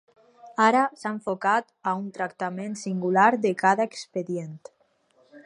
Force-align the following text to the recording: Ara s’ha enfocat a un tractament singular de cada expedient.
Ara 0.67 0.79
s’ha 1.01 1.11
enfocat 1.17 1.69
a 1.91 1.93
un 1.99 2.07
tractament 2.17 2.75
singular 2.87 3.29
de 3.45 3.53
cada 3.61 3.87
expedient. 3.93 4.59